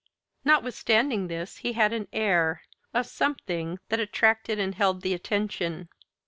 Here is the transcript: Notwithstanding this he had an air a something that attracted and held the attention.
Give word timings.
Notwithstanding 0.43 1.27
this 1.27 1.57
he 1.57 1.73
had 1.73 1.93
an 1.93 2.07
air 2.11 2.63
a 2.91 3.03
something 3.03 3.77
that 3.89 3.99
attracted 3.99 4.57
and 4.57 4.73
held 4.73 5.01
the 5.03 5.13
attention. 5.13 5.89